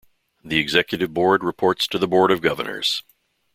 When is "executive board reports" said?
0.57-1.85